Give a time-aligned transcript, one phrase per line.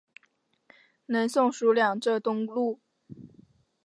[1.05, 2.79] 南宋属两浙东路。